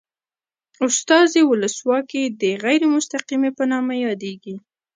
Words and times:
استازي 0.87 1.41
ولسواکي 1.45 2.23
د 2.41 2.43
غیر 2.63 2.81
مستقیمې 2.95 3.51
په 3.57 3.63
نامه 3.71 3.93
یادیږي. 4.05 4.55